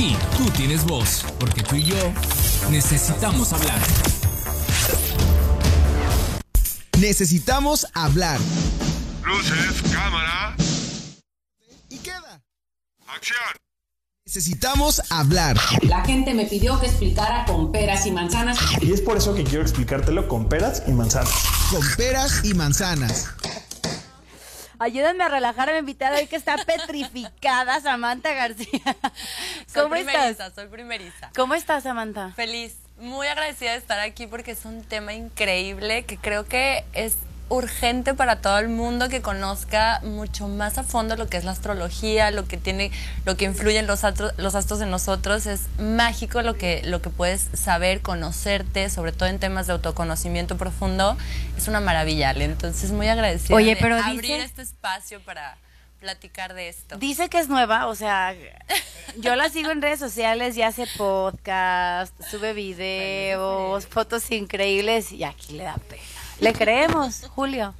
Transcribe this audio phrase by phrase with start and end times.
[0.00, 2.12] Sí, tú tienes voz, porque tú y yo
[2.70, 3.78] necesitamos hablar.
[6.98, 8.40] Necesitamos hablar.
[9.22, 10.56] Luces, cámara.
[11.90, 12.40] Y queda.
[13.08, 13.36] Acción.
[14.24, 15.58] Necesitamos hablar.
[15.82, 18.56] La gente me pidió que explicara con peras y manzanas.
[18.80, 21.34] Y es por eso que quiero explicártelo con peras y manzanas.
[21.70, 23.28] Con peras y manzanas.
[24.80, 28.80] Ayúdenme a relajar a mi invitada hoy que está petrificada, Samantha García.
[29.66, 30.54] Soy ¿Cómo primeriza, estás?
[30.54, 31.30] soy primeriza.
[31.36, 32.32] ¿Cómo estás, Samantha?
[32.34, 37.16] Feliz, muy agradecida de estar aquí porque es un tema increíble que creo que es
[37.50, 41.50] urgente para todo el mundo que conozca mucho más a fondo lo que es la
[41.50, 42.90] astrología, lo que tiene,
[43.26, 45.44] lo que influyen los astros, los astros en nosotros.
[45.46, 50.56] Es mágico lo que, lo que puedes saber, conocerte, sobre todo en temas de autoconocimiento
[50.56, 51.18] profundo.
[51.58, 52.44] Es una maravilla, Ale.
[52.44, 55.58] Entonces, muy agradecida Oye, de pero abrir dice- este espacio para
[55.98, 56.96] platicar de esto.
[56.96, 58.34] Dice que es nueva, o sea,
[59.18, 65.54] yo la sigo en redes sociales y hace podcast, sube videos, fotos increíbles y aquí
[65.58, 66.02] le da pena.
[66.40, 67.74] ¿Le creemos, Julio?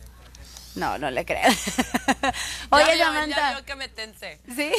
[0.77, 1.41] No, no le creo.
[2.71, 3.59] Oye, Ya Samantha.
[3.59, 4.39] Ya que me tensé.
[4.55, 4.71] Sí.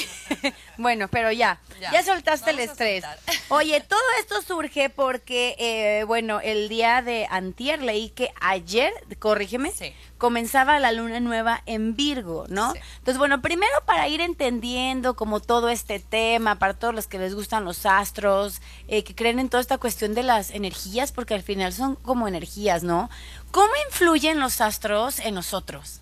[0.77, 1.59] bueno, pero ya.
[1.81, 2.03] Ya, Ya.
[2.03, 3.03] soltaste el Vamos estrés.
[3.49, 9.71] Oye, todo esto surge porque, eh, bueno, el día de antier leí que ayer, corrígeme,
[9.71, 9.93] Sí.
[10.21, 12.73] Comenzaba la luna nueva en Virgo, ¿no?
[12.73, 12.79] Sí.
[12.99, 17.33] Entonces, bueno, primero para ir entendiendo como todo este tema, para todos los que les
[17.33, 21.41] gustan los astros, eh, que creen en toda esta cuestión de las energías, porque al
[21.41, 23.09] final son como energías, ¿no?
[23.49, 26.01] ¿Cómo influyen los astros en nosotros?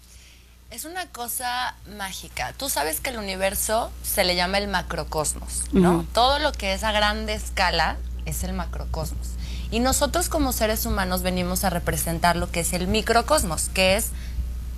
[0.69, 2.51] Es una cosa mágica.
[2.57, 6.05] Tú sabes que el universo se le llama el macrocosmos, ¿no?
[6.13, 9.29] Todo lo que es a grande escala es el macrocosmos.
[9.71, 14.07] Y nosotros como seres humanos venimos a representar lo que es el microcosmos, que es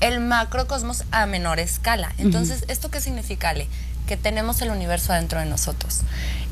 [0.02, 2.12] el macrocosmos a menor escala.
[2.18, 3.68] Entonces, ¿esto qué significa, Ale?
[4.08, 6.02] Que tenemos el universo adentro de nosotros.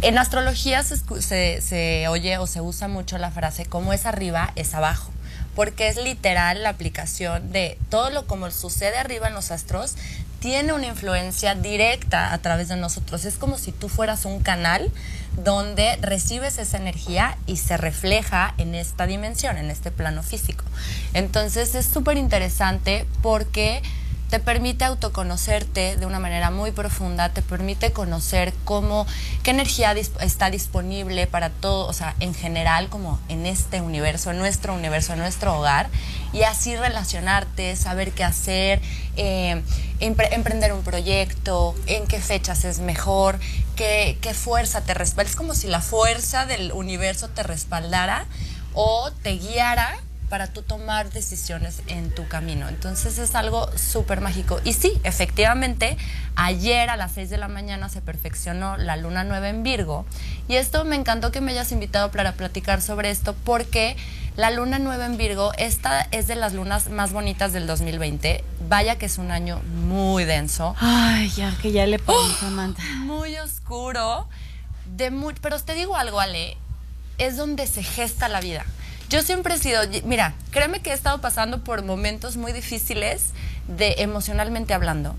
[0.02, 4.74] En astrología se- se oye o se usa mucho la frase como es arriba, es
[4.74, 5.12] abajo
[5.56, 9.96] porque es literal la aplicación de todo lo como sucede arriba en los astros
[10.40, 13.26] tiene una influencia directa a través de nosotros.
[13.26, 14.92] Es como si tú fueras un canal
[15.44, 20.64] donde recibes esa energía y se refleja en esta dimensión, en este plano físico.
[21.14, 23.82] Entonces es súper interesante porque
[24.30, 29.08] te permite autoconocerte de una manera muy profunda, te permite conocer cómo,
[29.42, 34.38] qué energía está disponible para todo, o sea, en general, como en este universo, en
[34.38, 35.90] nuestro universo, en nuestro hogar,
[36.32, 38.82] y así relacionarte, saber qué hacer,
[39.18, 39.64] eh,
[40.00, 43.40] empre- emprender un proyecto, en qué fechas es mejor,
[43.76, 45.32] qué, qué fuerza te respalda.
[45.32, 48.26] Es como si la fuerza del universo te respaldara
[48.76, 49.98] o te guiara
[50.30, 52.70] para tú tomar decisiones en tu camino.
[52.70, 54.60] Entonces es algo súper mágico.
[54.64, 55.98] Y sí, efectivamente,
[56.36, 60.06] ayer a las 6 de la mañana se perfeccionó la luna nueva en Virgo.
[60.48, 63.98] Y esto me encantó que me hayas invitado para platicar sobre esto porque
[64.36, 68.44] la luna nueva en Virgo, esta es de las lunas más bonitas del 2020.
[68.70, 72.82] Vaya que es un año muy denso Ay, ya, que ya le pongo, Samantha.
[73.00, 74.30] muy oscuro,
[74.96, 76.56] de muy, pero te digo algo, Ale,
[77.18, 78.66] es donde se gesta la vida.
[79.10, 83.30] Yo siempre he sido, mira, créeme que he estado pasando por momentos muy difíciles
[83.68, 85.16] de emocionalmente hablando,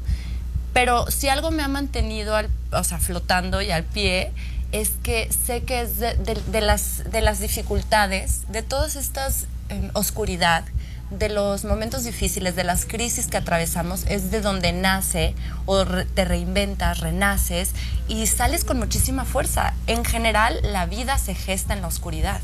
[0.72, 4.30] pero si algo me ha mantenido, al, o sea, flotando y al pie,
[4.70, 10.64] es que sé que es de, las, de las dificultades, de todas estas em, oscuridad,
[11.10, 15.34] de los momentos difíciles, de las crisis que atravesamos, es de donde nace
[15.66, 17.72] o te reinventas, renaces
[18.06, 19.74] y sales con muchísima fuerza.
[19.88, 22.40] En general, la vida se gesta en la oscuridad.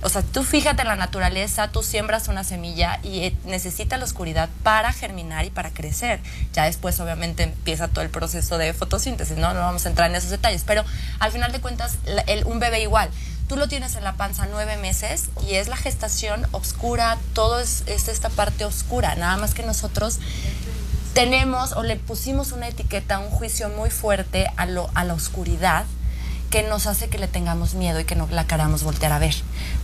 [0.00, 4.04] O sea, tú fíjate en la naturaleza, tú siembras una semilla y eh, necesita la
[4.04, 6.20] oscuridad para germinar y para crecer.
[6.52, 9.52] Ya después, obviamente, empieza todo el proceso de fotosíntesis, ¿no?
[9.54, 10.84] No vamos a entrar en esos detalles, pero
[11.18, 11.98] al final de cuentas,
[12.28, 13.10] el- un bebé igual.
[13.48, 17.82] Tú lo tienes en la panza nueve meses y es la gestación oscura, todo es,
[17.86, 20.18] es esta parte oscura, nada más que nosotros
[21.14, 25.84] tenemos o le pusimos una etiqueta, un juicio muy fuerte a, lo, a la oscuridad
[26.50, 29.34] que nos hace que le tengamos miedo y que no la queramos voltear a ver.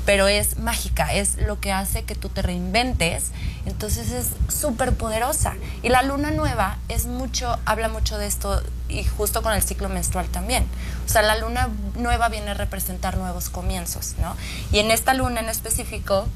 [0.06, 3.30] Pero es mágica, es lo que hace que tú te reinventes,
[3.66, 5.54] entonces es súper poderosa.
[5.82, 9.88] Y la luna nueva es mucho, habla mucho de esto y justo con el ciclo
[9.88, 10.66] menstrual también.
[11.06, 14.34] O sea, la luna nueva viene a representar nuevos comienzos, ¿no?
[14.72, 16.26] Y en esta luna en específico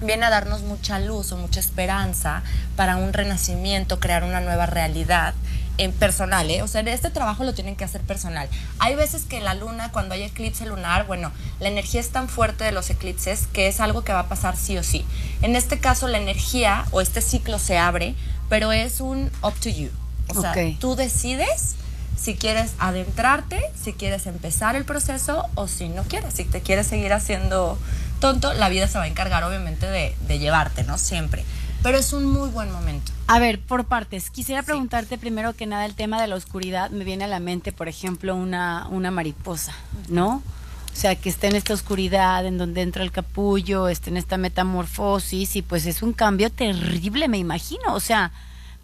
[0.00, 2.42] viene a darnos mucha luz o mucha esperanza
[2.76, 5.34] para un renacimiento, crear una nueva realidad
[5.78, 6.62] en personal, ¿eh?
[6.62, 8.48] O sea, este trabajo lo tienen que hacer personal.
[8.78, 12.64] Hay veces que la luna, cuando hay eclipse lunar, bueno, la energía es tan fuerte
[12.64, 15.04] de los eclipses que es algo que va a pasar sí o sí.
[15.42, 18.14] En este caso, la energía o este ciclo se abre,
[18.48, 19.90] pero es un up to you.
[20.28, 21.76] O sea, tú decides
[22.16, 26.86] si quieres adentrarte, si quieres empezar el proceso o si no quieres, si te quieres
[26.86, 27.78] seguir haciendo
[28.20, 30.96] tonto, la vida se va a encargar obviamente de, de llevarte, ¿no?
[30.96, 31.44] Siempre.
[31.84, 33.12] Pero es un muy buen momento.
[33.26, 34.30] A ver, por partes.
[34.30, 36.88] Quisiera preguntarte primero que nada el tema de la oscuridad.
[36.88, 39.74] Me viene a la mente, por ejemplo, una, una mariposa,
[40.08, 40.42] ¿no?
[40.90, 44.38] O sea, que está en esta oscuridad, en donde entra el capullo, está en esta
[44.38, 47.92] metamorfosis, y pues es un cambio terrible, me imagino.
[47.92, 48.32] O sea,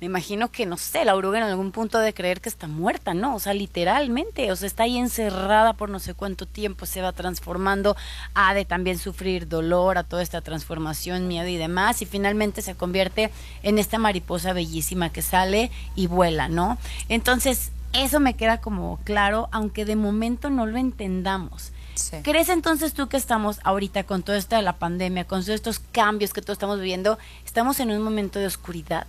[0.00, 3.12] me imagino que, no sé, la oruga en algún punto de creer que está muerta,
[3.12, 3.34] ¿no?
[3.34, 7.12] O sea, literalmente, o sea, está ahí encerrada por no sé cuánto tiempo, se va
[7.12, 7.96] transformando,
[8.32, 12.74] ha de también sufrir dolor a toda esta transformación, miedo y demás, y finalmente se
[12.74, 13.30] convierte
[13.62, 16.78] en esta mariposa bellísima que sale y vuela, ¿no?
[17.10, 21.72] Entonces, eso me queda como claro, aunque de momento no lo entendamos.
[21.94, 22.16] Sí.
[22.22, 25.78] ¿Crees entonces tú que estamos ahorita con todo esto de la pandemia, con todos estos
[25.78, 29.06] cambios que todos estamos viviendo, estamos en un momento de oscuridad?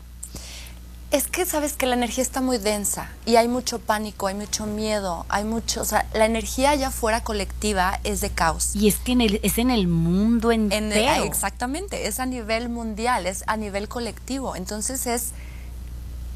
[1.11, 4.65] Es que sabes que la energía está muy densa y hay mucho pánico, hay mucho
[4.65, 8.73] miedo, hay mucho, o sea, la energía allá afuera colectiva es de caos.
[8.77, 11.25] Y es que en el, es en el mundo En- entero.
[11.25, 14.55] exactamente, es a nivel mundial, es a nivel colectivo.
[14.55, 15.31] Entonces es,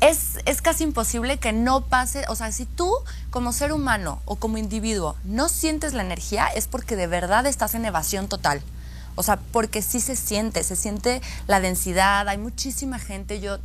[0.02, 2.92] es, es casi imposible que no pase, o sea, si tú
[3.30, 7.76] como ser humano o como individuo no sientes la energía, es porque de verdad estás
[7.76, 8.62] en evasión total.
[9.18, 13.60] O sea, porque sí se siente, se siente la densidad, hay muchísima gente, yo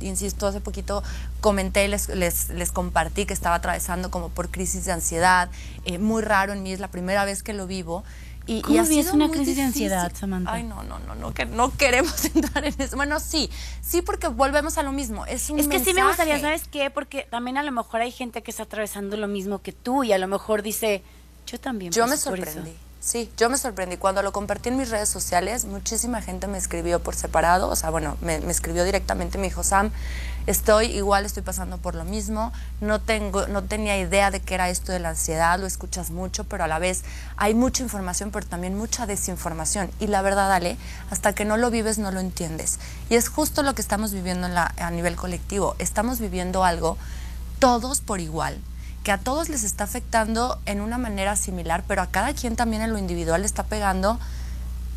[0.00, 1.02] insisto, hace poquito
[1.40, 5.50] comenté, les, les, les compartí que estaba atravesando como por crisis de ansiedad,
[5.84, 8.04] eh, muy raro en mí, es la primera vez que lo vivo.
[8.46, 10.52] Y, ¿Cómo y ha sido una crisis de ansiedad, Samantha?
[10.52, 12.94] Ay, no, no, no, no, que no queremos entrar en eso.
[12.96, 13.50] Bueno, sí,
[13.80, 15.24] sí, porque volvemos a lo mismo.
[15.24, 16.58] Es un Es que sí me gustaría, mensaje.
[16.58, 16.90] ¿sabes qué?
[16.90, 20.12] Porque también a lo mejor hay gente que está atravesando lo mismo que tú y
[20.12, 21.02] a lo mejor dice,
[21.46, 21.90] yo también.
[21.92, 22.52] Yo me paso por eso".
[22.52, 22.78] sorprendí.
[23.04, 23.98] Sí, yo me sorprendí.
[23.98, 27.68] Cuando lo compartí en mis redes sociales, muchísima gente me escribió por separado.
[27.68, 29.90] O sea, bueno, me, escribió directamente, me dijo, Sam,
[30.46, 32.50] estoy igual, estoy pasando por lo mismo.
[32.80, 36.44] No, tengo, no tenía idea de qué era esto de la ansiedad, lo escuchas mucho,
[36.44, 37.04] pero a la vez
[37.36, 39.90] hay mucha información, pero también mucha desinformación.
[40.00, 40.78] Y la verdad, Ale,
[41.10, 42.78] hasta que no lo vives, no lo entiendes.
[43.10, 45.76] Y es justo lo que estamos viviendo a nivel colectivo.
[45.78, 46.96] Estamos viviendo algo
[47.58, 48.58] todos por igual
[49.04, 52.82] que a todos les está afectando en una manera similar, pero a cada quien también
[52.82, 54.18] en lo individual le está pegando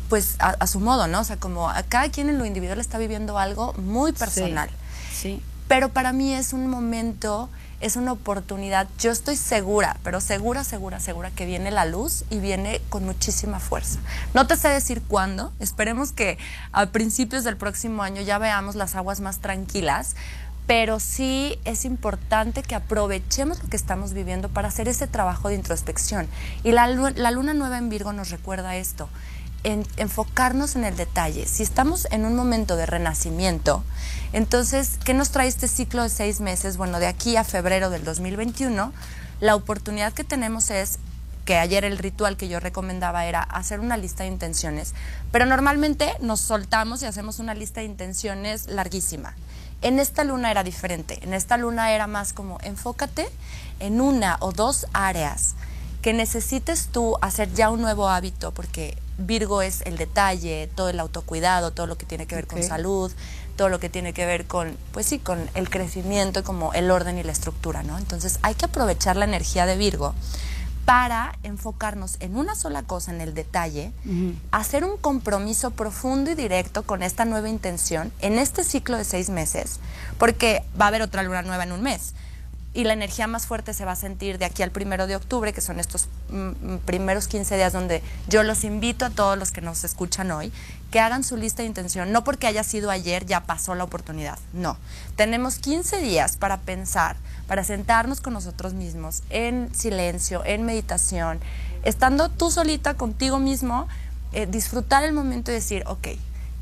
[0.08, 1.20] pues a, a su modo, ¿no?
[1.20, 4.70] O sea, como a cada quien en lo individual está viviendo algo muy personal.
[5.12, 5.42] Sí.
[5.68, 7.50] Pero para mí es un momento,
[7.80, 8.88] es una oportunidad.
[8.98, 13.60] Yo estoy segura, pero segura, segura, segura que viene la luz y viene con muchísima
[13.60, 13.98] fuerza.
[14.32, 15.52] No te sé decir cuándo.
[15.60, 16.38] Esperemos que
[16.72, 20.16] a principios del próximo año ya veamos las aguas más tranquilas.
[20.68, 25.56] Pero sí es importante que aprovechemos lo que estamos viviendo para hacer ese trabajo de
[25.56, 26.28] introspección.
[26.62, 29.08] Y la, la luna nueva en Virgo nos recuerda esto
[29.64, 31.46] en- enfocarnos en el detalle.
[31.46, 33.82] Si estamos en un momento de renacimiento,
[34.34, 36.76] entonces, ¿qué nos trae este ciclo de seis meses?
[36.76, 38.92] Bueno, de aquí a febrero del 2021,
[39.40, 40.98] la oportunidad que tenemos es
[41.46, 44.92] que ayer el ritual que yo recomendaba era hacer una lista de intenciones,
[45.32, 49.34] pero normalmente nos soltamos y hacemos una lista de intenciones larguísima.
[49.80, 53.28] En esta luna era diferente, en esta luna era más como enfócate
[53.78, 55.54] en una o dos áreas
[56.02, 60.98] que necesites tú hacer ya un nuevo hábito, porque Virgo es el detalle, todo el
[61.00, 63.12] autocuidado, todo lo que tiene que ver con salud,
[63.56, 66.90] todo lo que tiene que ver con, pues sí, con el crecimiento y como el
[66.90, 67.98] orden y la estructura, ¿no?
[67.98, 70.14] Entonces hay que aprovechar la energía de Virgo
[70.88, 73.92] para enfocarnos en una sola cosa, en el detalle,
[74.52, 79.28] hacer un compromiso profundo y directo con esta nueva intención en este ciclo de seis
[79.28, 79.80] meses,
[80.16, 82.14] porque va a haber otra luna nueva en un mes.
[82.72, 85.52] Y la energía más fuerte se va a sentir de aquí al primero de octubre,
[85.52, 89.52] que son estos mm, mm, primeros 15 días donde yo los invito a todos los
[89.52, 90.52] que nos escuchan hoy
[90.90, 92.12] que hagan su lista de intención.
[92.12, 94.78] No porque haya sido ayer ya pasó la oportunidad, no.
[95.16, 97.16] Tenemos 15 días para pensar,
[97.48, 101.40] para sentarnos con nosotros mismos en silencio, en meditación,
[101.82, 103.88] estando tú solita contigo mismo,
[104.32, 106.08] eh, disfrutar el momento y decir, ok,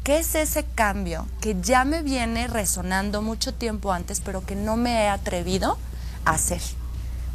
[0.07, 4.77] ¿Qué es ese cambio que ya me viene resonando mucho tiempo antes, pero que no
[4.77, 5.77] me he atrevido
[6.25, 6.61] a hacer?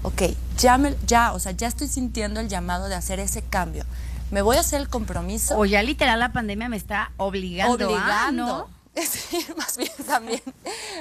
[0.03, 0.21] Ok,
[0.57, 3.83] ya, me, ya, o sea, ya estoy sintiendo el llamado de hacer ese cambio.
[4.31, 5.57] Me voy a hacer el compromiso.
[5.57, 8.45] O ya literal la pandemia me está obligando, a, obligando.
[8.45, 8.69] ¿no?
[9.01, 10.41] Sí, más bien también.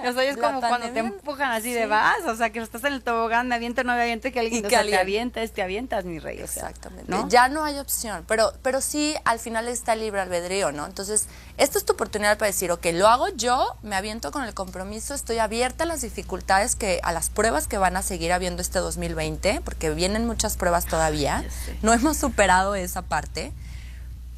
[0.08, 2.82] O sea, es La como cuando te empujan así de vas, o sea, que estás
[2.84, 4.96] en el tobogán, me aviento, no me aviento, que alguien Y o que sea, alguien-
[4.96, 7.04] te avientas, te avientas, mi rey, o sea, Exactamente.
[7.10, 7.28] ¿no?
[7.28, 10.86] Ya no hay opción, pero, pero sí al final está el libre albedrío, ¿no?
[10.86, 11.26] Entonces,
[11.58, 15.12] esta es tu oportunidad para decir, ok, lo hago yo, me aviento con el compromiso,
[15.12, 18.78] estoy abierta a las dificultades, que a las pruebas que van a seguir habiendo este
[18.78, 21.44] 2020, porque vienen muchas pruebas todavía,
[21.82, 23.52] no hemos superado esa parte,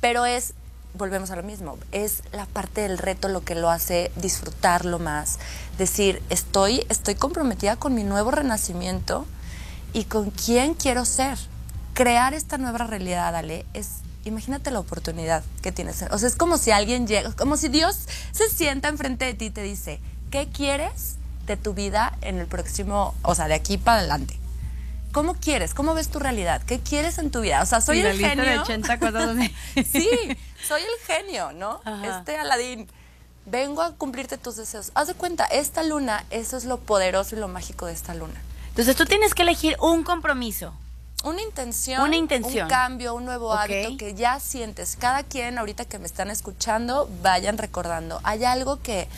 [0.00, 0.54] pero es
[0.94, 5.38] volvemos a lo mismo, es la parte del reto lo que lo hace disfrutarlo más,
[5.78, 9.26] decir, estoy, estoy comprometida con mi nuevo renacimiento
[9.92, 11.38] y con quién quiero ser.
[11.94, 16.02] Crear esta nueva realidad, Ale, es, imagínate la oportunidad que tienes.
[16.11, 19.46] O sea, es como si alguien llega, como si Dios se sienta enfrente de ti
[19.46, 23.76] y te dice, ¿qué quieres de tu vida en el próximo, o sea, de aquí
[23.76, 24.41] para adelante?
[25.12, 25.75] ¿Cómo quieres?
[25.75, 26.62] ¿Cómo ves tu realidad?
[26.66, 27.62] ¿Qué quieres en tu vida?
[27.62, 28.45] O sea, soy Y el genio.
[28.45, 29.54] de 80 cosas donde-
[29.92, 30.09] sí,
[30.66, 31.81] soy el genio, ¿no?
[31.85, 32.19] Ajá.
[32.19, 32.88] Este Aladín.
[33.45, 34.92] Vengo a cumplirte tus deseos.
[34.95, 38.40] Haz de cuenta, esta luna, eso es lo poderoso y lo mágico de esta luna.
[38.69, 40.73] Entonces tú tienes que elegir un compromiso.
[41.25, 42.64] Una intención, Una intención.
[42.64, 44.97] un cambio, un nuevo hábito que ya sientes.
[44.99, 48.21] Cada quien, ahorita que me están escuchando, vayan recordando.
[48.25, 49.09] Hay algo que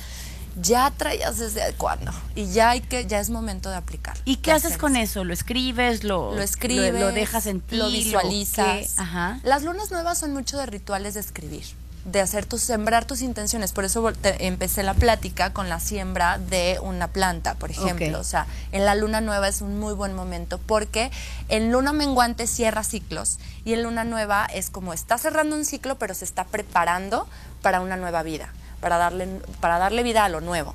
[0.60, 4.16] ya traías desde cuándo y ya hay que ya es momento de aplicar.
[4.24, 5.24] ¿Y qué haces con eso.
[5.24, 6.04] ¿Lo escribes?
[6.04, 7.76] ¿Lo, Lo escribes, Lo, lo dejas en ti?
[7.76, 8.98] lo visualizas.
[8.98, 9.40] Ajá.
[9.42, 11.64] Las lunas nuevas son mucho de rituales de escribir,
[12.04, 13.72] de hacer tus, sembrar tus intenciones.
[13.72, 18.20] Por eso te- empecé la plática con la siembra de una planta, por ejemplo.
[18.20, 21.10] O sea, en la luna nueva es un muy buen momento porque
[21.48, 25.98] en luna menguante cierra ciclos y en luna nueva es como está cerrando un ciclo,
[25.98, 27.26] pero se está preparando
[27.62, 28.52] para una nueva vida,
[28.84, 29.26] para darle,
[29.60, 30.74] para darle vida a lo nuevo.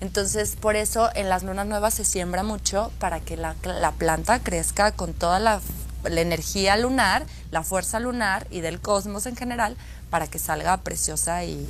[0.00, 4.38] Entonces, por eso en las lunas nuevas se siembra mucho para que la, la planta
[4.38, 5.60] crezca con toda la,
[6.04, 9.76] la energía lunar, la fuerza lunar y del cosmos en general,
[10.08, 11.68] para que salga preciosa y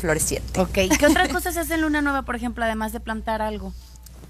[0.00, 0.58] floreciente.
[0.58, 0.98] Ok.
[0.98, 3.74] ¿Qué otra cosa se hace en Luna Nueva, por ejemplo, además de plantar algo?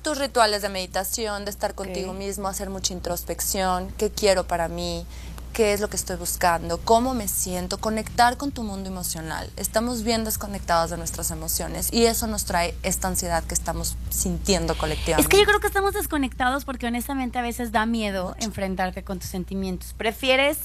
[0.03, 5.07] Tus rituales de meditación, de estar contigo mismo, hacer mucha introspección, qué quiero para mí,
[5.57, 9.51] qué es lo que estoy buscando, cómo me siento, conectar con tu mundo emocional.
[9.57, 14.77] Estamos bien desconectados de nuestras emociones y eso nos trae esta ansiedad que estamos sintiendo
[14.77, 15.23] colectivamente.
[15.23, 19.19] Es que yo creo que estamos desconectados porque honestamente a veces da miedo enfrentarte con
[19.19, 19.95] tus sentimientos.
[19.95, 20.59] ¿Prefieres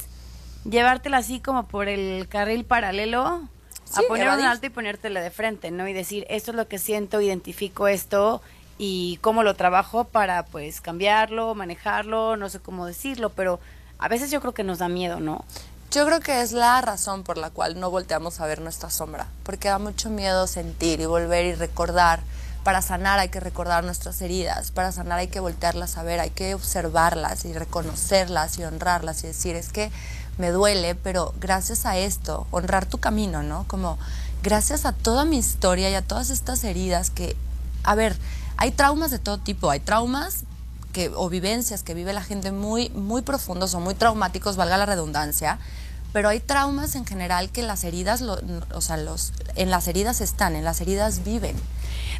[0.68, 3.48] llevártela así como por el carril paralelo?
[3.84, 4.46] Sí, a poner un evadir.
[4.46, 5.88] alto y ponértela de frente, ¿no?
[5.88, 8.42] Y decir, esto es lo que siento, identifico esto
[8.76, 13.58] y cómo lo trabajo para pues cambiarlo, manejarlo, no sé cómo decirlo, pero
[14.02, 15.44] a veces yo creo que nos da miedo, ¿no?
[15.92, 19.28] Yo creo que es la razón por la cual no volteamos a ver nuestra sombra,
[19.44, 22.20] porque da mucho miedo sentir y volver y recordar.
[22.64, 26.30] Para sanar hay que recordar nuestras heridas, para sanar hay que voltearlas a ver, hay
[26.30, 29.92] que observarlas y reconocerlas y honrarlas y decir, es que
[30.36, 33.66] me duele, pero gracias a esto, honrar tu camino, ¿no?
[33.68, 33.98] Como
[34.42, 37.36] gracias a toda mi historia y a todas estas heridas que,
[37.84, 38.16] a ver,
[38.56, 40.42] hay traumas de todo tipo, hay traumas
[41.14, 45.58] o vivencias que vive la gente muy, muy profundos o muy traumáticos, valga la redundancia,
[46.12, 50.56] pero hay traumas en general que las heridas, o sea, los, en las heridas están,
[50.56, 51.56] en las heridas viven.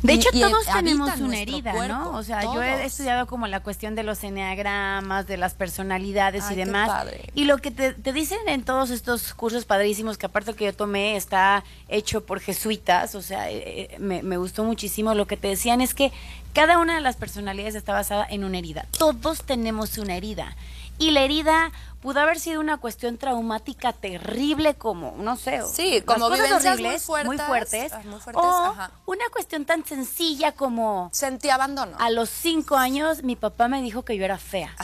[0.03, 2.11] De hecho, y todos tenemos una herida, cuerpo, ¿no?
[2.17, 6.55] O sea, yo he estudiado como la cuestión de los eneagramas, de las personalidades Ay,
[6.55, 6.89] y demás.
[6.89, 7.31] padre.
[7.35, 10.75] Y lo que te, te dicen en todos estos cursos padrísimos, que aparte que yo
[10.75, 15.15] tomé, está hecho por jesuitas, o sea, eh, eh, me, me gustó muchísimo.
[15.15, 16.13] Lo que te decían es que
[16.53, 18.87] cada una de las personalidades está basada en una herida.
[18.99, 20.57] Todos tenemos una herida.
[20.99, 26.29] Y la herida pudo haber sido una cuestión traumática terrible como, no sé, Sí, como
[26.29, 28.91] cosas muy horribles, muy fuertes, ah, muy fuertes, o ajá.
[29.07, 31.97] una cuestión tan sencilla como Sentí abandono.
[31.99, 34.75] a los cinco años mi papá me dijo que yo era fea.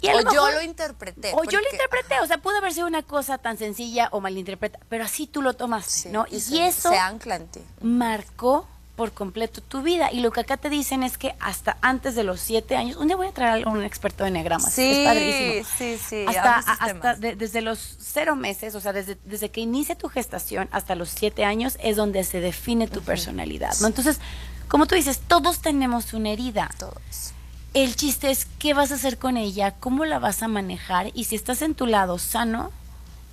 [0.00, 1.32] Y a o lo yo lo interpreté.
[1.34, 4.84] O yo lo interpreté, o sea, pudo haber sido una cosa tan sencilla o malinterpretada,
[4.88, 6.24] pero así tú lo tomaste, Sí, ¿no?
[6.30, 7.60] y Y, se- eso se ancla en ti.
[7.82, 8.66] marcó
[8.98, 10.10] por completo tu vida.
[10.12, 13.06] Y lo que acá te dicen es que hasta antes de los siete años, un
[13.06, 15.68] día voy a traer a un experto de enegramas, Sí, es padrísimo.
[15.78, 19.94] sí, sí, Hasta, hasta de- desde los cero meses, o sea, desde, desde que inicia
[19.96, 23.86] tu gestación hasta los siete años es donde se define tu personalidad, ¿no?
[23.86, 24.18] Entonces,
[24.66, 26.68] como tú dices, todos tenemos una herida.
[26.78, 27.32] Todos.
[27.74, 31.24] El chiste es qué vas a hacer con ella, cómo la vas a manejar y
[31.24, 32.72] si estás en tu lado sano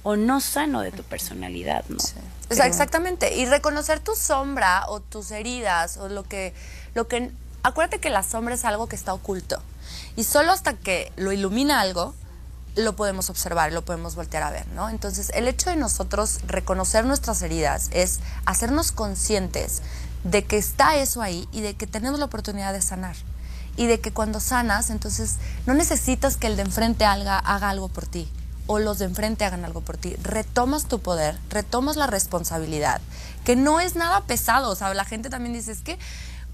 [0.06, 1.98] o no sano de tu personalidad, ¿no?
[1.98, 3.36] O sea, Pero- exactamente.
[3.38, 6.54] Y reconocer tu sombra o tus heridas o lo que,
[6.94, 7.32] lo que.
[7.64, 9.64] Acuérdate que la sombra es algo que está oculto.
[10.16, 12.14] Y solo hasta que lo ilumina algo,
[12.76, 14.90] lo podemos observar, lo podemos voltear a ver, ¿no?
[14.90, 19.82] Entonces, el hecho de nosotros reconocer nuestras heridas es hacernos conscientes
[20.24, 23.16] de que está eso ahí y de que tenemos la oportunidad de sanar.
[23.76, 27.90] Y de que cuando sanas, entonces no necesitas que el de enfrente haga, haga algo
[27.90, 28.32] por ti
[28.68, 30.16] o los de enfrente hagan algo por ti.
[30.24, 33.02] Retomas tu poder, retomas la responsabilidad,
[33.44, 34.70] que no es nada pesado.
[34.72, 36.00] O sea, la gente también dice, es que,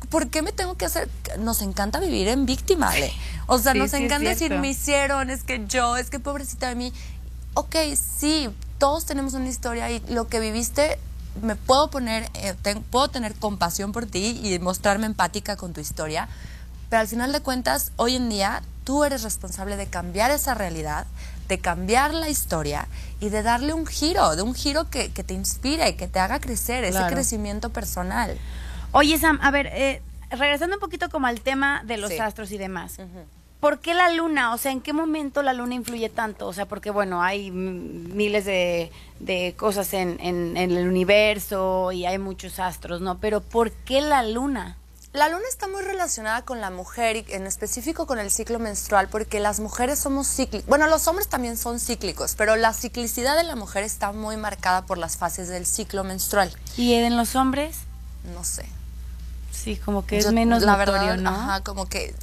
[0.10, 1.10] ¿por qué me tengo que hacer?
[1.40, 3.14] Nos encanta vivir en víctima, Ale.
[3.48, 6.68] O sea, Sí, nos sí, encanta decir, me hicieron, es que yo, es que pobrecita
[6.70, 6.94] de mí.
[7.54, 7.76] Ok,
[8.18, 10.98] sí, todos tenemos una historia y lo que viviste,
[11.42, 12.56] me puedo poner, eh,
[12.90, 16.28] puedo tener compasión por ti y mostrarme empática con tu historia,
[16.90, 21.06] pero al final de cuentas, hoy en día, tú eres responsable de cambiar esa realidad,
[21.52, 22.88] de cambiar la historia
[23.20, 26.40] y de darle un giro, de un giro que, que te inspire, que te haga
[26.40, 27.14] crecer, ese Claro.
[27.14, 28.38] crecimiento personal.
[28.94, 32.20] Oye, Sam, a ver, eh, regresando un poquito como al tema de los Sí.
[32.20, 33.00] astros y demás.
[33.60, 34.54] ¿Por qué la luna?
[34.54, 36.48] O sea, ¿en qué momento la luna influye tanto?
[36.48, 38.90] O sea, porque bueno, hay miles de,
[39.20, 43.18] de cosas en, en- en el universo y hay muchos astros, ¿no?
[43.20, 44.78] Pero ¿por qué la luna?
[45.14, 49.10] La luna está muy relacionada con la mujer y en específico con el ciclo menstrual
[49.10, 50.66] porque las mujeres somos cíclicas.
[50.70, 54.86] Bueno, los hombres también son cíclicos, pero la ciclicidad de la mujer está muy marcada
[54.86, 56.56] por las fases del ciclo menstrual.
[56.78, 57.76] ¿Y en los hombres?
[58.34, 58.66] No sé.
[59.52, 61.30] Sí, como que es Yo, menos la notorio, verdad, ¿no?
[61.30, 62.16] Ajá, como que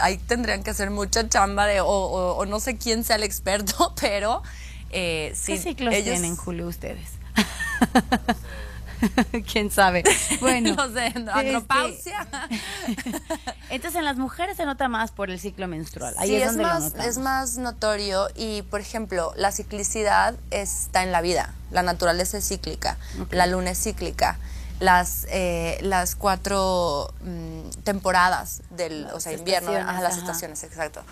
[0.00, 3.22] ahí tendrían que hacer mucha chamba de, o, o- o no sé quién sea el
[3.22, 4.42] experto, pero
[4.90, 5.52] eh, sí.
[5.52, 7.06] ¿Qué ciclos ellos- tienen, Julio, ustedes?
[9.52, 10.04] ¿Quién sabe?
[10.40, 10.74] Bueno.
[10.82, 12.26] No sé, este, andropausia.
[13.70, 16.14] Entonces, en las mujeres se nota más por el ciclo menstrual.
[16.18, 21.02] Ahí sí, es es, donde más, es más notorio y, por ejemplo, la ciclicidad está
[21.02, 21.54] en la vida.
[21.70, 22.96] La naturaleza es cíclica,
[23.30, 24.38] la luna es cíclica.
[24.80, 30.22] Las, eh, las cuatro mm, temporadas del, o sea, invierno, ajá, las ajá.
[30.22, 31.02] estaciones, exacto,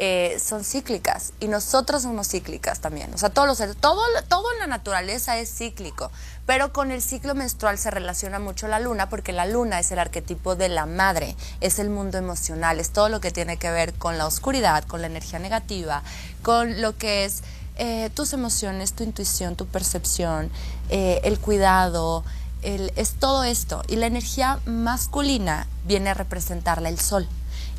[0.00, 3.12] eh, son cíclicas y nosotros somos cíclicas también.
[3.12, 6.10] O sea, todos los todo, todo en la naturaleza es cíclico,
[6.46, 9.98] pero con el ciclo menstrual se relaciona mucho la luna porque la luna es el
[9.98, 13.92] arquetipo de la madre, es el mundo emocional, es todo lo que tiene que ver
[13.92, 16.02] con la oscuridad, con la energía negativa,
[16.42, 17.42] con lo que es
[17.76, 20.50] eh, tus emociones, tu intuición, tu percepción,
[20.90, 22.24] eh, el cuidado,
[22.62, 23.82] es todo esto.
[23.88, 27.28] Y la energía masculina viene a representarla el sol.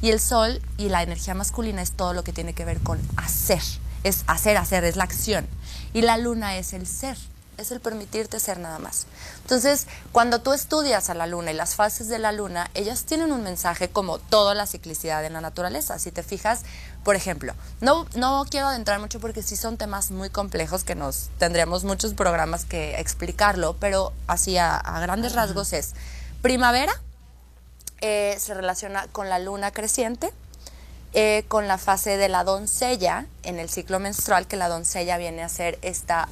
[0.01, 2.99] Y el sol y la energía masculina es todo lo que tiene que ver con
[3.17, 3.61] hacer.
[4.03, 5.47] Es hacer, hacer, es la acción.
[5.93, 7.17] Y la luna es el ser,
[7.57, 9.07] es el permitirte ser nada más.
[9.41, 13.31] Entonces, cuando tú estudias a la luna y las fases de la luna, ellas tienen
[13.31, 15.99] un mensaje como toda la ciclicidad en la naturaleza.
[15.99, 16.61] Si te fijas,
[17.03, 21.29] por ejemplo, no, no quiero adentrar mucho porque sí son temas muy complejos que nos
[21.37, 25.93] tendríamos muchos programas que explicarlo, pero así a, a grandes rasgos es
[26.41, 26.93] primavera,
[28.01, 30.31] eh, se relaciona con la luna creciente,
[31.13, 35.43] eh, con la fase de la doncella en el ciclo menstrual, que la doncella viene
[35.43, 36.29] a ser esta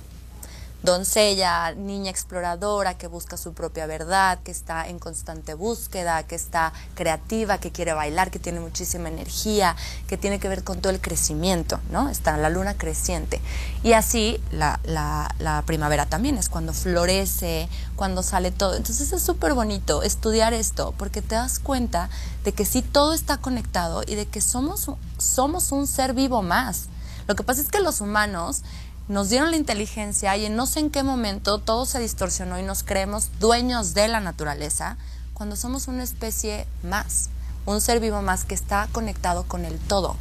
[0.84, 6.72] doncella, niña exploradora que busca su propia verdad, que está en constante búsqueda, que está
[6.96, 9.75] creativa, que quiere bailar, que tiene muchísima energía,
[10.07, 12.09] que tiene que ver con todo el crecimiento, ¿no?
[12.09, 13.42] Está la luna creciente.
[13.83, 18.75] Y así la, la- primavera también es cuando florece, cuando sale todo.
[18.75, 22.09] Entonces es súper bonito estudiar esto porque te das cuenta
[22.46, 26.85] de que sí todo está conectado y de que somos, somos un ser vivo más.
[27.27, 28.61] Lo que pasa es que los humanos
[29.07, 32.63] nos dieron la inteligencia y en no sé en qué momento todo se distorsionó y
[32.63, 34.98] nos creemos dueños de la naturaleza
[35.33, 37.29] cuando somos una especie más,
[37.65, 40.15] un ser vivo más que está conectado con el todo,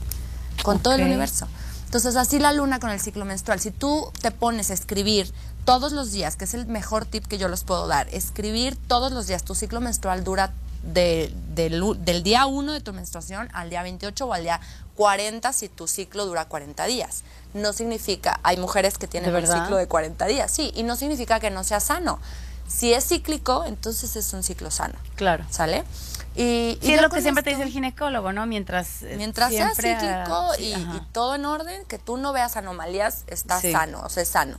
[0.63, 1.49] con todo el universo.
[1.87, 5.33] Entonces así la luna con el ciclo menstrual, si tú te pones a escribir
[5.65, 9.11] todos los días, que es el mejor tip que yo les puedo dar, escribir todos
[9.13, 10.53] los días, tu ciclo menstrual dura
[10.93, 14.61] de- del del día 1 de tu menstruación al día 28 o al día
[14.95, 17.23] 40 si tu ciclo dura 40 días.
[17.55, 20.97] No significa, hay mujeres que tienen ¿De un ciclo de 40 días, sí, y no
[20.97, 22.19] significa que no sea sano.
[22.69, 24.95] Si es cíclico, entonces es un ciclo sano.
[25.15, 25.45] Claro.
[25.51, 25.85] ¿Sale?
[26.35, 28.45] Y, y Sí, es lo que siempre te dice el ginecólogo, ¿no?
[28.47, 32.57] Mientras eh, Mientras sea cíclico y, sí, y todo en orden, que tú no veas
[32.57, 33.71] anomalías, está Sí.
[33.73, 34.59] sano, o sea, es sano.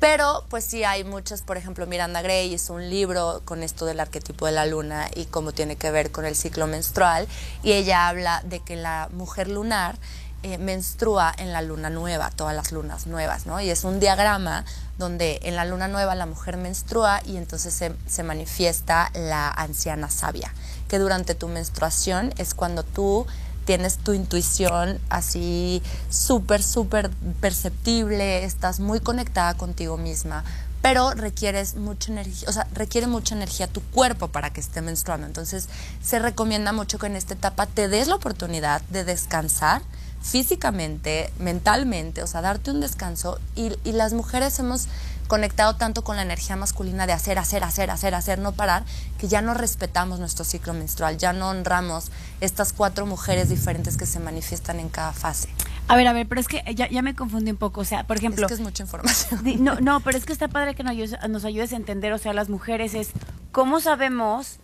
[0.00, 3.98] Pero, pues sí, hay muchas, por ejemplo, Miranda Gray hizo un libro con esto del
[3.98, 7.26] arquetipo de la luna y cómo tiene que ver con el ciclo menstrual.
[7.64, 9.96] Y ella habla de que la mujer lunar
[10.44, 13.60] eh, menstrua en la luna nueva, todas las lunas nuevas, ¿no?
[13.60, 14.64] Y es un diagrama
[14.96, 20.08] donde en la luna nueva la mujer menstrua y entonces se, se manifiesta la anciana
[20.10, 20.54] sabia,
[20.86, 23.26] que durante tu menstruación es cuando tú
[23.68, 27.10] tienes tu intuición así súper, súper
[27.42, 30.42] perceptible, estás muy conectada contigo misma,
[30.80, 35.26] pero requieres mucha energía, o sea, requiere mucha energía tu cuerpo para que esté menstruando.
[35.26, 35.68] Entonces,
[36.02, 39.82] se recomienda mucho que en esta etapa te des la oportunidad de descansar
[40.22, 43.38] físicamente, mentalmente, o sea, darte un descanso.
[43.54, 44.88] Y, y las mujeres hemos
[45.28, 48.84] conectado tanto con la energía masculina de hacer, hacer, hacer, hacer, hacer, no parar,
[49.18, 52.10] que ya no respetamos nuestro ciclo menstrual, ya no honramos
[52.40, 55.48] estas cuatro mujeres diferentes que se manifiestan en cada fase.
[55.86, 57.80] A ver, a ver, pero es que ya, ya me confundí un poco.
[57.82, 58.46] O sea, por ejemplo.
[58.46, 59.40] es que es mucha información.
[59.60, 62.18] No, no, pero es que está padre que nos ayudes, nos ayudes a entender, o
[62.18, 63.10] sea, las mujeres es
[63.52, 64.56] cómo sabemos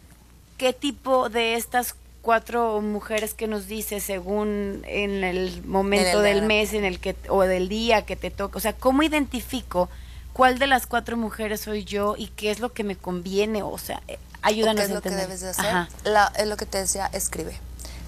[0.59, 6.23] qué tipo de estas cuatro mujeres que nos dice según en el momento En el
[6.23, 9.91] del mes en el que o del día que te toca, o sea, cómo identifico
[10.35, 13.79] cuál de las cuatro mujeres soy yo y qué es lo que me conviene, o
[13.79, 15.27] sea, eh, ayúdanos ¿Qué es a lo que entender.
[15.29, 15.65] debes de hacer?
[15.67, 15.89] Ajá.
[16.05, 17.59] La- es lo que te decía, escribe.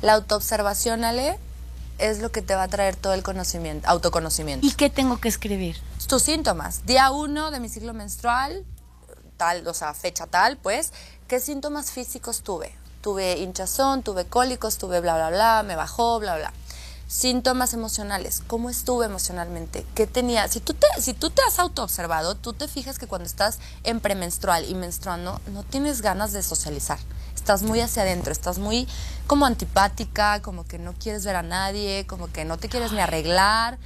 [0.03, 1.39] La autoobservación, Ale,
[1.99, 4.67] es lo que te va a traer todo el conocimiento, autoconocimiento.
[4.67, 5.79] ¿Y qué tengo que escribir?
[6.07, 6.87] tus síntomas.
[6.87, 8.65] Día uno de mi ciclo menstrual,
[9.37, 10.93] tal, o sea, fecha tal, pues,
[11.27, 12.73] ¿qué síntomas físicos tuve?
[13.01, 16.53] Tuve hinchazón, tuve cólicos, tuve bla, bla, bla, me bajó, bla, bla.
[17.09, 19.87] Síntomas emocionales, ¿cómo estuve emocionalmente?
[19.95, 20.49] ¿Qué tenía?
[20.49, 24.01] Si tú te, si tú te has autoobservado, tú te fijas que cuando estás en
[24.01, 26.99] premenstrual y menstruando, no tienes ganas de socializar.
[27.37, 28.89] Estás muy hacia adentro, estás muy
[29.29, 32.99] como antipática, como que no quieres ver a nadie, como que no te quieres ni
[32.99, 33.79] arreglar.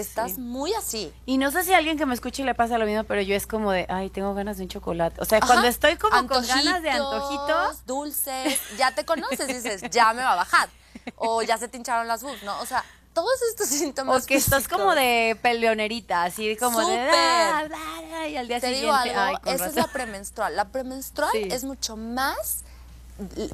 [0.00, 1.12] Estás muy así.
[1.26, 3.34] Y no sé si a alguien que me escuche le pasa lo mismo, pero yo
[3.34, 5.20] es como de, ay, tengo ganas de un chocolate.
[5.20, 5.46] O sea, Ajá.
[5.46, 10.32] cuando estoy como con ganas de antojitos, dulces, ya te conoces, dices, ya me va
[10.32, 10.68] a bajar.
[11.16, 12.58] O ya se te hincharon las boobs, ¿no?
[12.60, 12.84] O sea,
[13.14, 14.22] todos estos síntomas.
[14.22, 17.10] o que estás como de peleonerita, así como de, Súper.
[17.14, 20.54] "Ah, bla, bla", y al día Te siguiente, digo algo, ay, esa es la premenstrual.
[20.54, 21.48] La premenstrual Sí.
[21.50, 22.64] es mucho más,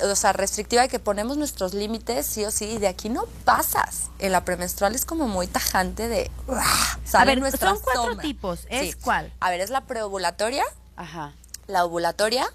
[0.02, 3.24] o sea, restrictiva y que ponemos nuestros límites sí o sí y de aquí no
[3.44, 4.10] pasas.
[4.18, 6.62] En la premenstrual es como muy tajante de, ¡uah!
[7.04, 8.22] sale ver, son cuatro sombra.
[8.22, 8.60] tipos.
[8.68, 9.32] ¿Es cuál?
[9.40, 10.64] A ver, es la preovulatoria,
[10.96, 11.32] Ajá.
[11.66, 12.46] la ovulatoria,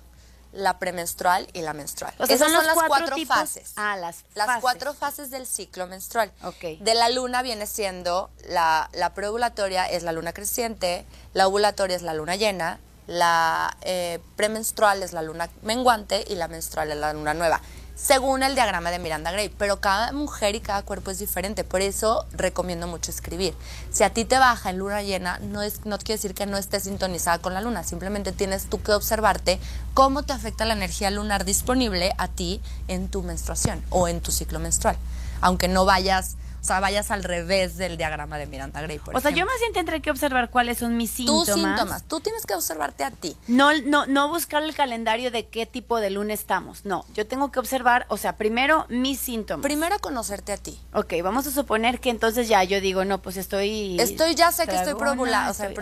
[0.52, 2.14] la premenstrual y la menstrual.
[2.18, 3.72] O sea, Esas son son, las cuatro cuatro tipos- fases.
[3.76, 4.62] ah, las Las fases.
[4.62, 6.32] cuatro fases del ciclo menstrual.
[6.44, 6.80] Ok.
[6.80, 12.02] De la luna viene siendo la, la preovulatoria es la luna creciente, la ovulatoria es
[12.02, 17.12] la luna llena, la eh, premenstrual es la luna menguante y la menstrual es la
[17.12, 17.60] luna nueva.
[17.96, 21.82] Según el diagrama de Miranda Gray, pero cada mujer y cada cuerpo es diferente, por
[21.82, 23.54] eso recomiendo mucho escribir.
[23.92, 26.56] Si a ti te baja en luna llena, no, es, no quiere decir que no
[26.56, 29.60] estés sintonizada con la luna, simplemente tienes tú que observarte
[29.94, 34.32] cómo te afecta la energía lunar disponible a ti en tu menstruación o en tu
[34.32, 34.96] ciclo menstrual,
[35.42, 39.00] aunque no vayas, o sea, vayas al revés del diagrama de Miranda Gray.
[39.00, 41.46] Por O sea, yo más bien tendré que observar cuáles son mis síntomas.
[41.46, 43.36] Tus síntomas, tú tienes que observarte a ti.
[43.48, 46.86] No, no, no buscar el calendario de qué tipo de luna estamos.
[46.86, 49.64] No, yo tengo que observar, o sea, primero mis síntomas.
[49.64, 50.80] Primero conocerte a ti.
[50.94, 54.00] ok, vamos a suponer que entonces ya yo digo, no, pues estoy.
[54.00, 55.76] Estoy, ya sé que estoy preovula- o sea, estoy-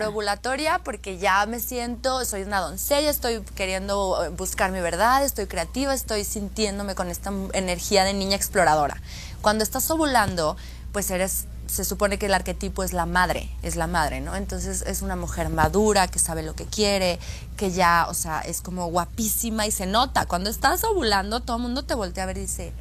[0.84, 5.94] porque ya me siento, soy una doncella, estoy queriendo eh, buscar mi verdad, estoy creativa,
[5.94, 9.00] estoy sintiéndome con esta energía de niña exploradora.
[9.42, 10.56] Cuando estás ovulando,
[10.92, 14.34] pues eres, se supone que el arquetipo es la madre, es la madre, ¿no?
[14.36, 17.18] Entonces es una mujer madura, que sabe lo que quiere,
[17.56, 20.26] que ya, o sea, es como guapísima y se nota.
[20.26, 22.72] Cuando estás ovulando, todo el mundo te voltea a ver y dice,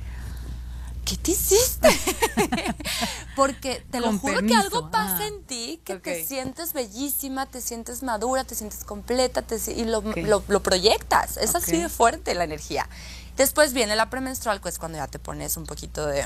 [1.06, 1.90] ¿qué te hiciste?
[3.36, 5.28] Porque te lo juro permiso, que algo pasa ah.
[5.28, 10.00] en ti, que te sientes bellísima, te sientes madura, te sientes completa te y lo,
[10.00, 10.18] Ok.
[10.24, 11.38] lo- lo proyectas.
[11.38, 11.82] Es así Ok.
[11.84, 12.88] de fuerte la energía.
[13.38, 16.24] Después viene la premenstrual, que es cuando ya te pones un poquito de...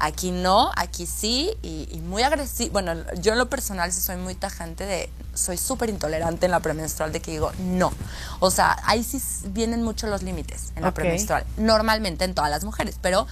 [0.00, 2.72] Aquí no, aquí sí, y, y muy agresivo.
[2.72, 5.08] Bueno, yo en lo personal sí soy muy tajante de...
[5.34, 7.92] Soy súper intolerante en la premenstrual de que digo, no.
[8.40, 11.44] O sea, ahí sí vienen mucho los límites en la premenstrual.
[11.56, 13.26] Normalmente en todas las mujeres, pero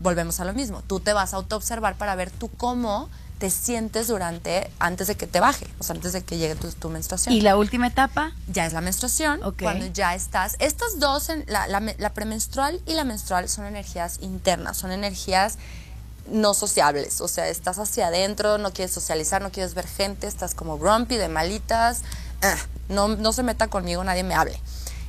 [0.00, 0.82] volvemos a lo mismo.
[0.82, 5.26] Tú te vas a autoobservar para ver tú cómo te sientes durante, antes de que
[5.26, 7.34] te baje, o sea, antes de que llegue tu, tu menstruación.
[7.34, 9.62] Y la última etapa, ya es la menstruación, Ok.
[9.62, 10.56] cuando ya estás.
[10.58, 15.56] Estas dos, la premenstrual y la menstrual, son energías internas, son energías
[16.30, 17.20] no sociables.
[17.20, 21.16] O sea, estás hacia adentro, no quieres socializar, no quieres ver gente, estás como grumpy,
[21.16, 22.02] de malitas.
[22.42, 22.56] ah,
[22.88, 24.60] no, no se meta conmigo, nadie me hable.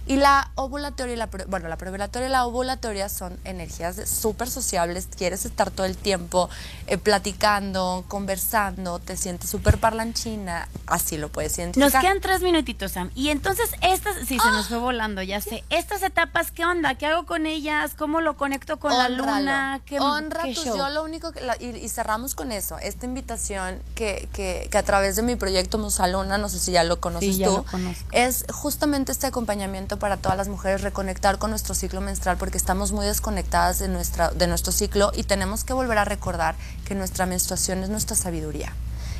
[0.09, 5.07] Y la ovulatoria y la, bueno, la preovulatoria y la ovulatoria son energías súper sociables.
[5.15, 6.49] Quieres estar todo el tiempo
[6.87, 10.67] eh, platicando, conversando, te sientes súper parlanchina.
[10.87, 11.93] Así lo puedes identificar.
[11.93, 13.11] nos quedan tres minutitos, Sam.
[13.13, 15.63] Y entonces, estas, sí, se nos fue volando, ya sé.
[15.69, 16.95] Estas etapas, ¿qué onda?
[16.95, 17.91] ¿Qué hago con ellas?
[17.95, 19.79] ¿Cómo lo conecto con la luna?
[19.85, 20.75] ¿Qué, Honra qué tu show?
[20.75, 24.77] yo, lo único que, la- y, y cerramos con eso, esta invitación que, que, que
[24.79, 27.57] a través de mi proyecto Musaluna, no sé si ya lo conoces Sí, ya tú,
[27.57, 28.05] lo conozco.
[28.11, 32.91] es justamente este acompañamiento para todas las mujeres, reconectar con nuestro ciclo menstrual, porque estamos
[32.91, 37.25] muy desconectadas de, nuestra, de nuestro ciclo y tenemos que volver a recordar que nuestra
[37.25, 38.73] menstruación es nuestra sabiduría,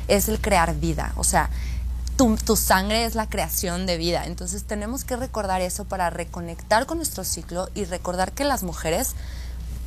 [0.08, 1.50] es el crear vida, o sea,
[2.16, 4.26] tu, tu sangre es la creación de vida.
[4.26, 9.14] Entonces tenemos que recordar eso para reconectar con nuestro ciclo y recordar que las mujeres,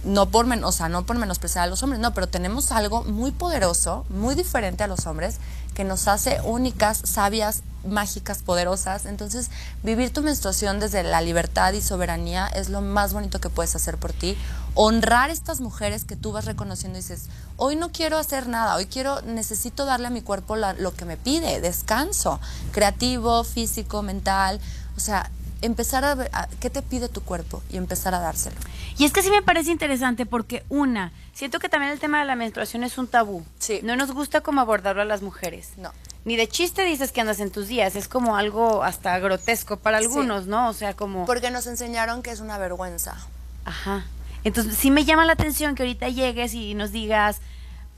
[0.03, 3.03] no por, men- o sea, no por menospreciar a los hombres, no, pero tenemos algo
[3.03, 5.37] muy poderoso, muy diferente a los hombres,
[5.73, 9.05] que nos hace únicas, sabias, mágicas, poderosas.
[9.05, 9.49] Entonces,
[9.81, 13.97] vivir tu menstruación desde la libertad y soberanía es lo más bonito que puedes hacer
[13.97, 14.37] por ti.
[14.75, 17.25] Honrar estas mujeres que tú vas reconociendo y dices,
[17.57, 21.17] hoy no quiero hacer nada, hoy quiero, necesito darle a mi cuerpo lo que me
[21.17, 22.39] pide, descanso,
[22.71, 24.59] creativo, físico, mental.
[24.95, 25.29] O sea,
[25.65, 28.56] empezar a ver a- qué te pide tu cuerpo y empezar a dárselo.
[28.97, 32.26] Y es que sí me parece interesante porque, una, siento que también el tema de
[32.26, 33.43] la menstruación es un tabú.
[33.60, 33.80] Sí.
[33.84, 35.71] No nos gusta como abordarlo a las mujeres.
[35.78, 35.91] No.
[36.26, 39.97] Ni de chiste dices que andas en tus días, es como algo hasta grotesco para
[39.97, 40.69] algunos, ¿no?
[40.69, 41.26] O sea, como...
[41.26, 43.17] Porque nos enseñaron que es una vergüenza.
[43.65, 44.06] Ajá.
[44.45, 47.39] Entonces, sí me llama la atención que ahorita llegues y nos digas,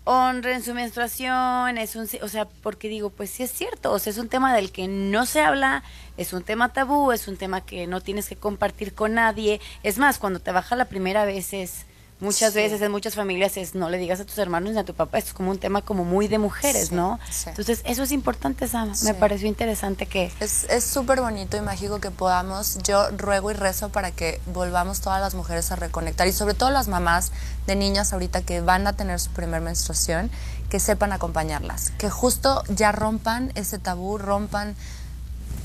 [0.05, 4.11] honren su menstruación, es un, o sea, porque digo, pues sí es cierto, o sea,
[4.11, 5.83] es un tema del que no se habla,
[6.15, 9.59] es un tema tabú, es un tema que no tienes que compartir con nadie.
[9.83, 11.85] Es más, cuando te baja la primera vez es
[12.19, 12.59] muchas Sí.
[12.59, 15.17] veces en muchas familias es no le digas a tus hermanos ni a tu papá,
[15.17, 17.19] esto es como un tema como muy de mujeres, Sí, ¿no?
[17.29, 17.49] sí.
[17.49, 18.93] Entonces, eso es importante, Sam.
[19.03, 23.53] Me pareció interesante que Es es súper bonito y mágico que podamos, yo ruego y
[23.53, 27.31] rezo para que volvamos todas las mujeres a reconectar y sobre todo las mamás
[27.67, 30.31] de niñas ahorita que van a tener su primer menstruación,
[30.69, 34.75] que sepan acompañarlas, que justo ya rompan ese tabú, rompan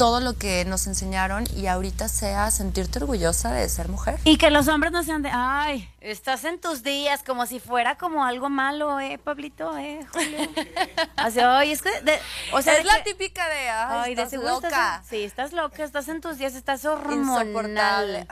[0.00, 4.18] todo lo que nos enseñaron y ahorita sea sentirte orgullosa de ser mujer.
[4.24, 7.98] Y que los hombres no sean de, ay, estás en tus días, como si fuera
[7.98, 9.76] como algo malo, ¿eh, Pablito?
[9.76, 10.38] ¿Eh, Julio?
[11.26, 12.18] o sea, ay, es que, de-
[12.54, 14.96] o sea, es de la que- típica de, ay, Ay, de estás estás loca.
[15.04, 18.26] en- sí, estás loca, estás en tus días, estás hormonal.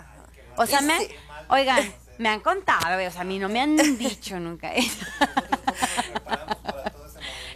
[0.57, 1.09] O sea, Y me, sí.
[1.50, 5.04] oigan, me han contado, o sea, a mí no me han dicho nunca eso.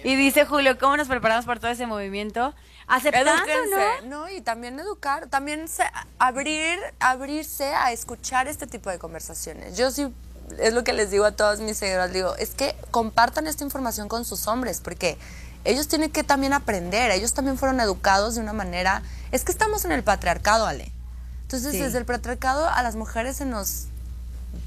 [0.05, 2.55] y dice Julio, ¿cómo nos preparamos para todo ese movimiento?
[2.89, 4.23] Aceptando, Edúquense, ¿no?
[4.23, 4.29] ¿no?
[4.29, 5.85] Y también educar, también se-
[6.19, 9.77] abrir, abrirse a escuchar este tipo de conversaciones.
[9.77, 10.13] Yo sí,
[10.59, 14.09] es lo que les digo a todos mis seguidores, digo, es que compartan esta información
[14.09, 15.17] con sus hombres, porque
[15.65, 19.85] ellos tienen que también aprender, ellos también fueron educados de una manera, es que estamos
[19.85, 20.91] en el patriarcado, Ale.
[21.43, 21.79] Entonces, Sí.
[21.81, 23.87] desde el patriarcado a las mujeres se nos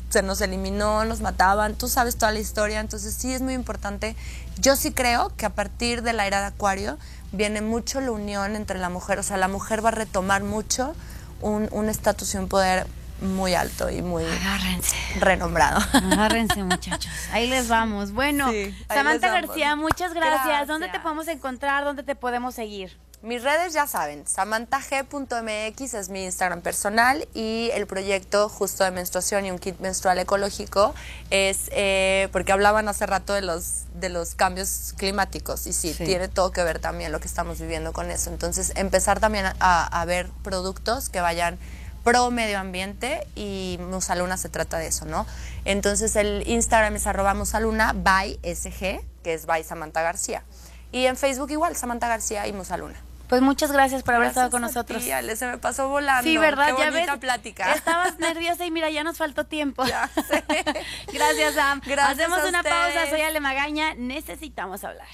[0.09, 4.15] se nos eliminó, nos mataban, tú sabes toda la historia, entonces sí es muy importante.
[4.59, 6.97] Yo sí creo que a partir de la era de Acuario
[7.31, 10.95] viene mucho la unión entre la mujer, o sea, la mujer va a retomar mucho
[11.41, 12.87] un un estatus y un poder
[13.21, 14.95] muy alto y muy Agárrense.
[15.19, 15.79] renombrado.
[15.93, 17.11] Agárrense, muchachos.
[17.31, 18.11] Ahí les vamos.
[18.11, 19.29] Bueno, Sí, Samantha.
[19.31, 20.45] García, muchas gracias.
[20.45, 20.67] Gracias.
[20.67, 21.83] ¿Dónde te podemos encontrar?
[21.85, 22.97] ¿Dónde te podemos seguir?
[23.25, 29.47] Mis redes ya saben, samantag.mx es mi Instagram personal y el proyecto justo de menstruación
[29.47, 30.93] y un kit menstrual ecológico
[31.31, 36.05] es eh, porque hablaban hace rato de los de los cambios climáticos y sí, Sí.
[36.05, 38.29] tiene todo que ver también lo que estamos viviendo con eso.
[38.29, 41.57] Entonces empezar también a, a ver productos que vayan
[42.03, 45.25] pro medio ambiente y Musaluna se trata de eso, ¿no?
[45.63, 50.43] Entonces el Instagram es arroba Musaluna by SG, que es by Samantha García.
[50.91, 53.01] Y en Facebook igual, Samantha García y Musaluna.
[53.27, 55.03] Pues muchas gracias por haber estado con nosotros.
[55.03, 56.23] ti, Ale, se me pasó volando.
[56.23, 56.75] Sí, ¿verdad?
[56.75, 57.21] Qué ya bonita ves.
[57.21, 57.73] plática.
[57.73, 59.83] Estabas nerviosa y mira, ya nos faltó tiempo.
[59.85, 60.43] Ya sé.
[61.13, 61.81] Gracias, Sam.
[61.85, 63.09] Gracias Hacemos a una pausa.
[63.09, 63.93] Soy Ale Magaña.
[63.95, 65.07] Necesitamos hablar.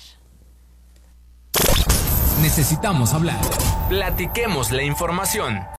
[2.42, 3.38] Necesitamos hablar.
[3.90, 5.66] Platiquemos la información.